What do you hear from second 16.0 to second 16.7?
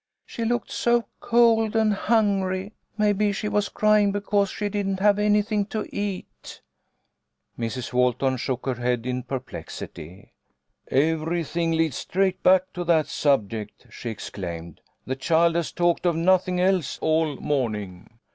of nothing